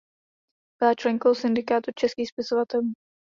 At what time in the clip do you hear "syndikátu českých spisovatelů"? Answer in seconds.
1.35-2.93